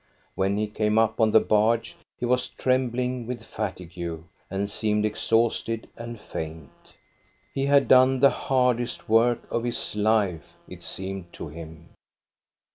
[0.33, 5.05] When he came up on the barge he was trem bling with fatigue and seemed
[5.05, 6.71] exhausted and faint.
[7.53, 11.89] He had done the hardest work of his life, it seemed to him.